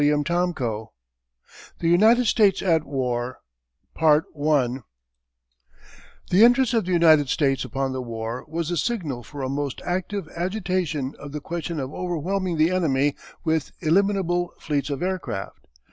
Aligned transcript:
CHAPTER 0.03 0.43
IX 0.45 0.57
THE 1.77 1.89
UNITED 1.89 2.25
STATES 2.25 2.63
AT 2.63 2.85
WAR 2.87 3.37
The 3.95 4.81
entrance 6.43 6.73
of 6.73 6.85
the 6.85 6.91
United 6.91 7.29
States 7.29 7.63
upon 7.63 7.93
the 7.93 8.01
war 8.01 8.43
was 8.47 8.69
the 8.69 8.77
signal 8.77 9.21
for 9.21 9.43
a 9.43 9.47
most 9.47 9.79
active 9.85 10.27
agitation 10.35 11.13
of 11.19 11.33
the 11.33 11.39
question 11.39 11.79
of 11.79 11.93
overwhelming 11.93 12.57
the 12.57 12.71
enemy 12.71 13.15
with 13.43 13.73
illimitable 13.79 14.55
fleets 14.59 14.89
of 14.89 15.03
aircraft. 15.03 15.67